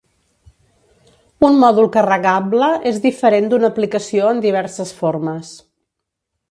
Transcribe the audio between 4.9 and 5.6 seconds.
formes.